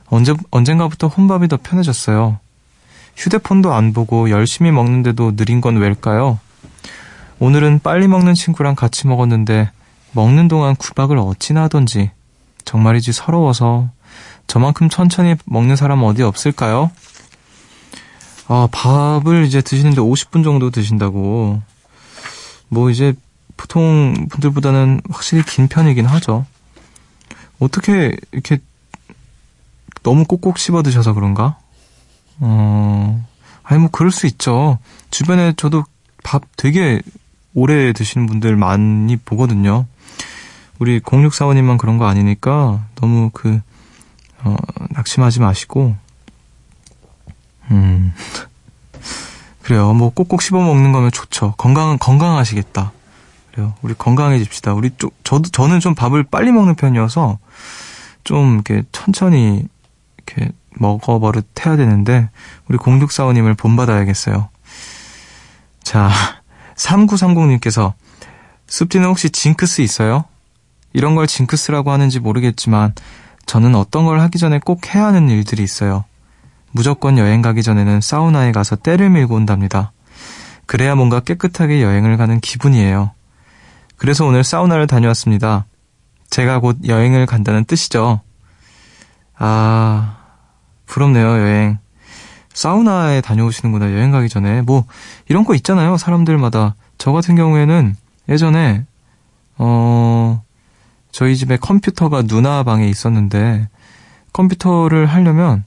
언제 0.07 0.33
언젠가부터 0.51 1.09
혼밥이 1.09 1.49
더 1.49 1.59
편해졌어요. 1.63 2.39
휴대폰도 3.15 3.75
안 3.75 3.93
보고 3.93 4.31
열심히 4.31 4.71
먹는데도 4.71 5.37
느린 5.37 5.61
건 5.61 5.77
왜일까요? 5.77 6.41
오늘은 7.39 7.81
빨리 7.81 8.09
먹는 8.09 8.35
친구랑 8.35 8.75
같이 8.75 9.07
먹었는데 9.07 9.71
먹는 10.13 10.49
동안 10.49 10.75
구박을 10.77 11.19
어찌나 11.19 11.65
하던지 11.65 12.11
정말이지 12.65 13.13
서러워서 13.13 13.91
저만큼 14.47 14.89
천천히 14.89 15.35
먹는 15.45 15.77
사람 15.77 16.03
어디 16.03 16.23
없을까요? 16.23 16.91
아, 18.49 18.69
밥을 18.71 19.45
이제 19.45 19.61
드시는데 19.61 20.01
50분 20.01 20.45
정도 20.45 20.71
드신다고. 20.71 21.61
뭐 22.69 22.91
이제 22.91 23.15
보통 23.57 24.27
분들보다는 24.31 25.01
확실히 25.11 25.43
긴 25.45 25.69
편이긴 25.69 26.07
하죠. 26.07 26.47
어떻게 27.59 28.17
이렇게 28.33 28.59
너무 30.03 30.25
꼭꼭 30.25 30.59
씹어 30.59 30.83
드셔서 30.83 31.13
그런가? 31.15 31.59
어, 32.39 33.27
아니 33.63 33.81
뭐 33.81 33.91
그럴 33.91 34.13
수 34.13 34.27
있죠. 34.27 34.79
주변에 35.11 35.55
저도 35.57 35.85
밥 36.23 36.43
되게 36.57 37.03
오래 37.57 37.95
드시는 37.95 38.27
분들 38.27 38.55
많이 38.55 39.17
보거든요. 39.17 39.87
우리 40.79 41.01
0645님만 41.01 41.79
그런 41.79 41.97
거 41.97 42.07
아니니까 42.07 42.85
너무 42.97 43.31
그, 43.33 43.61
어, 44.45 44.57
낙심하지 44.91 45.41
마시고, 45.41 45.97
음. 47.71 48.13
그래요. 49.63 49.95
뭐 49.95 50.11
꼭꼭 50.11 50.43
씹어 50.43 50.61
먹는 50.61 50.93
거면 50.93 51.11
좋죠. 51.11 51.55
건강 51.57 51.97
건강하시겠다. 51.99 52.93
그래요. 53.51 53.73
우리 53.81 53.95
건강해집시다. 53.95 54.75
우리 54.75 54.91
좀 54.99 55.09
저도 55.25 55.49
저는 55.49 55.81
좀 55.81 55.95
밥을 55.95 56.25
빨리 56.25 56.53
먹는 56.53 56.75
편이어서 56.75 57.39
좀 58.23 58.55
이렇게 58.55 58.83
천천히 58.93 59.67
이렇게 60.19 60.53
먹어버릇 60.73 61.65
해야 61.65 61.77
되는데 61.77 62.29
우리 62.69 62.77
0645님을 62.77 63.57
본받아야겠어요. 63.57 64.51
자, 65.83 66.11
3930님께서 66.77 67.95
습지는 68.67 69.09
혹시 69.09 69.31
징크스 69.31 69.83
있어요? 69.83 70.25
이런 70.93 71.15
걸 71.15 71.27
징크스라고 71.27 71.91
하는지 71.91 72.21
모르겠지만 72.21 72.95
저는 73.47 73.75
어떤 73.75 74.07
걸 74.07 74.21
하기 74.21 74.39
전에 74.39 74.59
꼭 74.59 74.95
해야 74.95 75.07
하는 75.07 75.29
일들이 75.29 75.63
있어요. 75.63 76.05
무조건 76.73 77.17
여행 77.17 77.43
가기 77.43 77.63
전에는 77.63 78.01
사우나에 78.01 78.53
가서 78.53 78.77
때를 78.77 79.11
밀고 79.11 79.35
온답니다. 79.35 79.93
그래야 80.67 80.95
뭔가 80.95 81.21
깨끗하게 81.21 81.83
여행을 81.83 82.17
가는 82.17 82.41
기분이에요. 82.41 83.13
그래서 83.97 84.27
오늘 84.27 84.45
사우나를 84.45 84.87
다녀왔습니다. 84.87 85.67
제가 86.29 86.59
곧 86.59 86.79
여행을 86.87 87.27
간다는 87.27 87.65
뜻이죠. 87.65 88.21
아, 89.39 90.19
부럽네요, 90.87 91.27
여행. 91.27 91.79
사우나에 92.57 93.21
다녀오시는구나, 93.21 93.93
여행 93.93 94.11
가기 94.11 94.31
전에. 94.31 94.63
뭐, 94.63 94.87
이런 95.29 95.45
거 95.45 95.55
있잖아요, 95.55 95.99
사람들마다. 95.99 96.75
저 96.97 97.13
같은 97.13 97.37
경우에는 97.37 97.95
예전에, 98.31 98.87
어, 99.59 100.43
저희 101.13 101.37
집에 101.37 101.59
컴퓨터가 101.59 102.23
누나 102.23 102.63
방에 102.63 102.89
있었는데, 102.89 103.69
컴퓨터를 104.33 105.07
하려면 105.07 105.65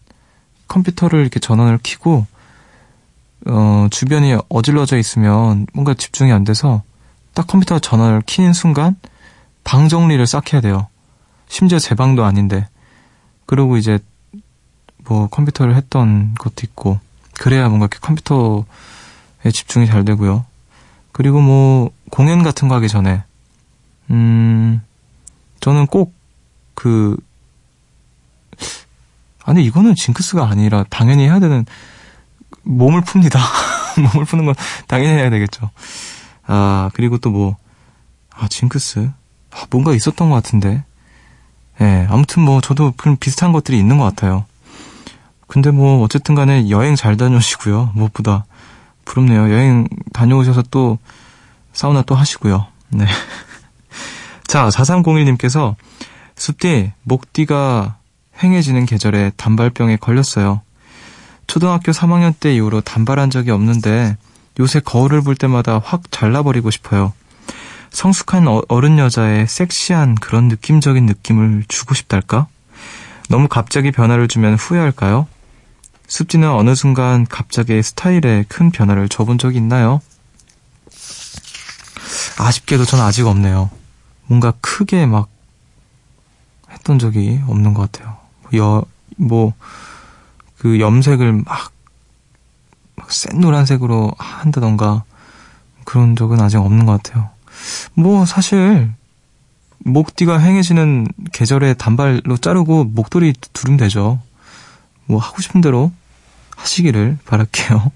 컴퓨터를 0.67 1.21
이렇게 1.21 1.39
전원을 1.39 1.80
켜고 1.82 2.25
어, 3.47 3.88
주변이 3.89 4.38
어질러져 4.49 4.97
있으면 4.97 5.65
뭔가 5.73 5.95
집중이 5.95 6.32
안 6.32 6.43
돼서 6.43 6.84
딱 7.34 7.47
컴퓨터 7.47 7.80
전원을 7.80 8.21
켜는 8.25 8.54
순간 8.54 8.95
방 9.63 9.88
정리를 9.88 10.25
싹 10.28 10.54
해야 10.54 10.62
돼요. 10.62 10.88
심지어 11.47 11.80
제 11.80 11.95
방도 11.95 12.23
아닌데. 12.25 12.67
그리고 13.47 13.78
이제 13.78 13.97
뭐 15.05 15.27
컴퓨터를 15.27 15.75
했던 15.75 16.33
것도 16.35 16.55
있고 16.63 16.99
그래야 17.33 17.67
뭔가 17.67 17.85
이렇게 17.85 17.99
컴퓨터에 17.99 18.63
집중이 19.51 19.88
잘 19.88 20.05
되고요. 20.05 20.45
그리고 21.12 21.41
뭐 21.41 21.91
공연 22.12 22.43
같은 22.43 22.67
거 22.67 22.75
하기 22.75 22.88
전에 22.88 23.23
음 24.12 24.81
저는 25.59 25.88
꼭 25.88 26.19
그 26.79 27.17
아니 29.43 29.65
이거는 29.65 29.95
징크스가 29.95 30.47
아니라 30.47 30.85
당연히 30.89 31.23
해야 31.25 31.39
되는 31.39 31.65
몸을 32.63 33.01
풉니다. 33.01 33.38
몸을 34.13 34.25
푸는 34.25 34.45
건 34.45 34.55
당연히 34.88 35.17
해야 35.17 35.29
되겠죠. 35.29 35.69
아 36.45 36.89
그리고 36.93 37.17
또 37.17 37.31
뭐 37.31 37.55
아 38.31 38.47
징크스 38.47 39.12
아, 39.51 39.65
뭔가 39.69 39.93
있었던 39.93 40.29
것 40.29 40.35
같은데 40.35 40.85
예 41.81 41.83
네, 41.83 42.07
아무튼 42.09 42.43
뭐 42.43 42.62
저도 42.62 42.93
그런 42.95 43.17
비슷한 43.17 43.51
것들이 43.51 43.77
있는 43.77 43.97
것 43.97 44.05
같아요. 44.05 44.45
근데 45.49 45.71
뭐 45.71 46.03
어쨌든 46.03 46.35
간에 46.35 46.69
여행 46.69 46.95
잘 46.95 47.17
다녀오시고요. 47.17 47.91
무엇보다 47.95 48.45
부럽네요. 49.03 49.51
여행 49.51 49.88
다녀오셔서 50.13 50.63
또 50.69 50.99
사우나 51.73 52.03
또 52.03 52.13
하시고요. 52.13 52.67
네. 52.89 53.05
자, 54.47 54.69
4301님께서 54.69 55.75
숲디, 56.35 56.91
목디가 57.01 57.97
휑해지는 58.38 58.88
계절에 58.88 59.31
단발병에 59.38 59.97
걸렸어요. 59.97 60.62
초등학교 61.47 61.91
3학년 61.91 62.33
때 62.39 62.53
이후로 62.53 62.81
단발한 62.81 63.31
적이 63.31 63.49
없는데 63.49 64.17
요새 64.59 64.79
거울을 64.79 65.21
볼 65.21 65.35
때마다 65.35 65.81
확 65.83 66.12
잘라버리고 66.12 66.69
싶어요. 66.69 67.12
성숙한 67.89 68.47
어, 68.47 68.62
어른 68.67 68.99
여자의 68.99 69.47
섹시한 69.47 70.13
그런 70.13 70.47
느낌적인 70.47 71.07
느낌을 71.07 71.63
주고 71.67 71.95
싶달까? 71.95 72.45
너무 73.29 73.47
갑자기 73.47 73.91
변화를 73.91 74.27
주면 74.27 74.53
후회할까요? 74.53 75.25
습지는 76.09 76.49
어느 76.49 76.73
순간 76.73 77.25
갑자기 77.27 77.81
스타일에 77.83 78.43
큰 78.49 78.71
변화를 78.71 79.07
줘본 79.07 79.37
적이 79.37 79.57
있나요? 79.57 80.01
아쉽게도 82.39 82.83
저는 82.85 83.05
아직 83.05 83.27
없네요. 83.27 83.69
뭔가 84.25 84.53
크게 84.59 85.05
막 85.05 85.29
했던 86.71 86.97
적이 86.97 87.41
없는 87.47 87.75
것 87.75 87.91
같아요. 87.91 88.17
여, 88.55 88.83
뭐, 89.17 89.53
그 90.57 90.79
염색을 90.79 91.31
막, 91.45 91.71
막 92.95 93.11
센 93.11 93.39
노란색으로 93.39 94.11
한다던가 94.17 95.03
그런 95.83 96.15
적은 96.15 96.41
아직 96.41 96.57
없는 96.57 96.85
것 96.87 97.03
같아요. 97.03 97.29
뭐, 97.93 98.25
사실, 98.25 98.91
목뒤가 99.77 100.39
휑해지는 100.39 101.07
계절에 101.33 101.75
단발로 101.75 102.37
자르고 102.37 102.85
목도리 102.85 103.33
두르면 103.53 103.77
되죠. 103.77 104.19
뭐 105.09 105.19
하고 105.19 105.41
싶은 105.41 105.59
대로 105.59 105.91
하시기를 106.55 107.17
바랄게요. 107.25 107.91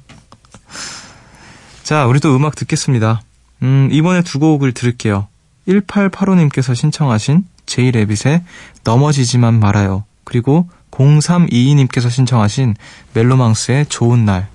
자, 1.83 2.05
우리 2.07 2.19
도 2.19 2.35
음악 2.35 2.55
듣겠습니다. 2.55 3.21
음, 3.61 3.87
이번에 3.91 4.23
두 4.23 4.39
곡을 4.39 4.73
들을게요. 4.73 5.27
1885님께서 5.67 6.75
신청하신 6.75 7.45
제이레빗의 7.67 8.43
넘어지지만 8.83 9.59
말아요. 9.59 10.03
그리고 10.23 10.67
0322님께서 10.91 12.09
신청하신 12.09 12.75
멜로망스의 13.13 13.85
좋은 13.87 14.25
날. 14.25 14.47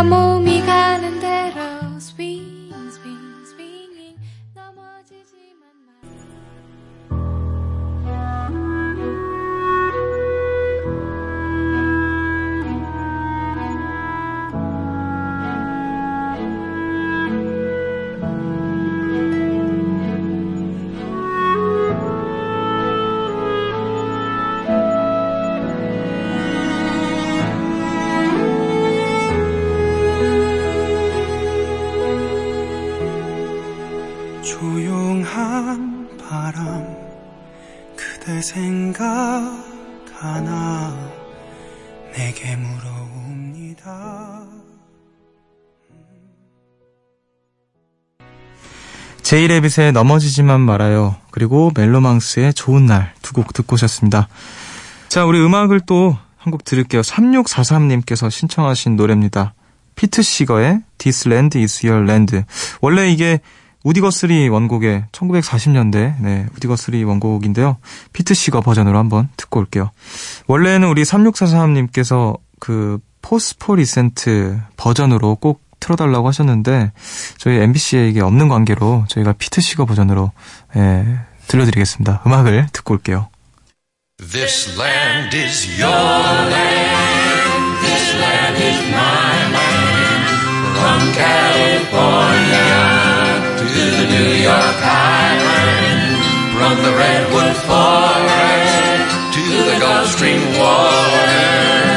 그 0.00 0.49
제이레빗의 49.30 49.92
넘어지지만 49.92 50.60
말아요. 50.60 51.14
그리고 51.30 51.70
멜로망스의 51.76 52.52
좋은 52.52 52.86
날 52.86 53.12
두 53.22 53.32
곡 53.32 53.52
듣고 53.52 53.74
오셨습니다. 53.74 54.26
자, 55.08 55.24
우리 55.24 55.38
음악을 55.40 55.78
또 55.86 56.16
한 56.36 56.50
곡 56.50 56.64
들을게요. 56.64 57.02
3643님께서 57.02 58.28
신청하신 58.28 58.96
노래입니다. 58.96 59.54
피트 59.94 60.22
시거의 60.22 60.80
This 60.98 61.28
Land 61.28 61.60
Is 61.60 61.86
Your 61.86 62.02
Land. 62.04 62.42
원래 62.80 63.08
이게 63.08 63.38
우디거스리 63.84 64.48
원곡의 64.48 65.04
1940년대 65.12 66.14
네, 66.20 66.46
우디거스리 66.56 67.04
원곡인데요. 67.04 67.76
피트 68.12 68.34
시거 68.34 68.60
버전으로 68.62 68.98
한번 68.98 69.28
듣고 69.36 69.60
올게요. 69.60 69.92
원래는 70.48 70.88
우리 70.88 71.04
3643님께서 71.04 72.36
그 72.58 72.98
포스포리센트 73.22 74.58
버전으로 74.76 75.36
꼭 75.36 75.62
틀어달라고 75.80 76.28
하셨는데 76.28 76.92
저희 77.38 77.56
MBC에 77.56 78.08
이게 78.08 78.20
없는 78.20 78.48
관계로 78.48 79.04
저희가 79.08 79.32
피트 79.32 79.60
시거 79.60 79.86
버전으로 79.86 80.30
예, 80.76 81.18
들려드리겠습니다. 81.48 82.22
음악을 82.26 82.68
듣고 82.72 82.94
올게요. 82.94 83.28
This 84.18 84.78
land 84.78 85.34
is 85.34 85.66
your 85.80 85.90
land. 85.90 87.80
This 87.82 88.14
land 88.20 88.56
is 88.62 88.78
my 88.92 89.50
land. 89.50 90.28
From 90.76 91.00
California 91.12 92.76
to 93.56 93.64
the 93.64 94.06
New 94.12 94.32
York 94.44 94.78
Island. 94.84 96.20
From 96.52 96.76
the 96.84 96.92
Redwood 96.92 97.56
Forest 97.64 99.08
to 99.32 99.42
the 99.64 99.76
Gulf 99.80 100.06
Stream 100.08 100.40
waters. 100.58 101.89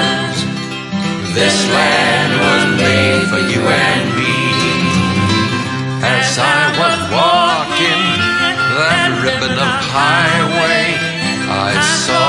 This 1.33 1.67
land 1.67 2.31
was 2.45 2.63
made 2.77 3.25
for 3.31 3.41
you 3.51 3.61
and 3.65 4.05
me. 4.13 4.37
As 6.05 6.37
I 6.37 6.61
was 6.77 6.99
walking 7.09 8.03
that 8.77 9.09
ribbon 9.25 9.57
of 9.57 9.73
highway, 9.81 10.93
I 11.49 11.73
saw 12.05 12.22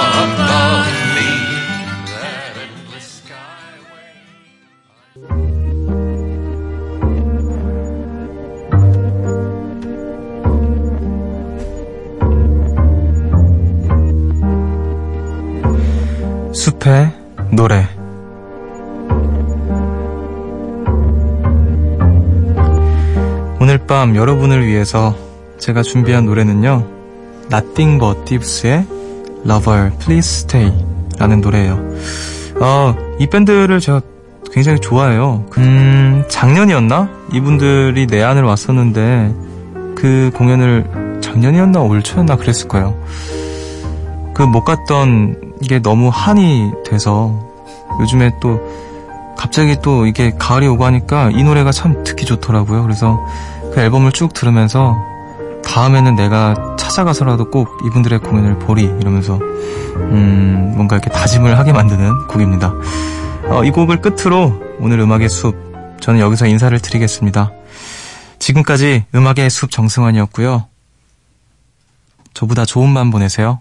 밤 24.05 24.17
여러분을 24.17 24.67
위해서 24.67 25.17
제가 25.59 25.81
준비한 25.81 26.27
노래는요 26.27 26.87
Nothing 27.51 27.99
But 27.99 28.27
Thieves의 28.27 28.87
Lover 29.47 29.93
Please 29.99 30.45
Stay 30.45 30.71
라는 31.19 31.41
노래예요 31.41 31.81
어, 32.61 32.95
이 33.19 33.27
밴드를 33.27 33.81
제가 33.81 34.03
굉장히 34.53 34.79
좋아해요 34.81 35.47
음, 35.57 36.23
작년이었나? 36.29 37.09
이분들이 37.33 38.05
내한을 38.05 38.43
왔었는데 38.43 39.35
그 39.95 40.31
공연을 40.35 40.85
작년 41.23 41.23
작년이었나 41.23 41.81
올 41.81 42.03
초였나 42.03 42.37
그랬을 42.37 42.69
거예요. 42.69 42.95
그 44.35 44.43
못 44.43 44.65
갔던 44.65 45.55
게 45.67 45.81
너무 45.81 46.11
한이 46.13 46.73
돼서 46.85 47.33
요즘에 48.03 48.33
또 48.43 48.61
갑자기 49.35 49.77
또 49.83 50.05
이게 50.05 50.33
가을이 50.39 50.67
오고 50.67 50.85
하니까 50.85 51.31
이 51.31 51.43
노래가 51.43 51.73
참 51.73 52.05
듣기 52.05 52.27
좋더라고요. 52.27 52.83
그래서 52.83 53.19
그 53.75 53.81
앨범을 53.81 54.13
쭉 54.13 54.33
들으면서 54.33 54.97
다음에는 55.65 56.15
내가 56.15 56.77
찾아가서라도 56.79 57.51
꼭 57.51 57.77
이분들의 57.85 58.21
공연을 58.21 58.61
보리 58.61 58.85
이러면서 58.85 59.37
음 59.97 60.75
뭔가 60.77 60.97
이렇게 60.97 61.11
다짐을 61.11 61.59
하게 61.59 61.73
만드는 61.73 62.29
곡입니다. 62.29 62.73
어, 63.49 63.65
이 63.65 63.71
곡을 63.71 64.01
끝으로 64.01 64.63
오늘 64.79 65.01
음악의 65.01 65.29
숲 65.29 65.57
저는 66.01 66.21
여기서 66.21 66.47
인사를 66.47 66.79
드리겠습니다. 66.79 67.51
지금까지 68.39 69.07
음악의 69.13 69.51
숲 69.51 69.73
정승환이었고요. 69.73 70.67
저보다 72.33 72.65
좋은 72.65 72.95
밤 72.95 73.11
보내세요. 73.11 73.61